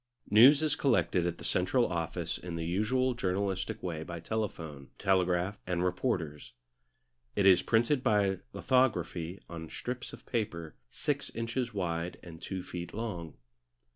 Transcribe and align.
News 0.31 0.63
is 0.63 0.75
collected 0.75 1.27
at 1.27 1.37
the 1.37 1.43
central 1.43 1.85
office 1.85 2.39
in 2.39 2.55
the 2.55 2.65
usual 2.65 3.13
journalistic 3.13 3.83
way 3.83 4.01
by 4.01 4.19
telephone, 4.19 4.89
telegraph, 4.97 5.59
and 5.67 5.83
reporters. 5.83 6.53
It 7.35 7.45
is 7.45 7.61
printed 7.61 8.01
by 8.01 8.39
lithography 8.51 9.41
on 9.47 9.69
strips 9.69 10.11
of 10.11 10.25
paper 10.25 10.73
six 10.89 11.29
inches 11.29 11.71
wide 11.75 12.17
and 12.23 12.41
two 12.41 12.63
feet 12.63 12.95
long. 12.95 13.35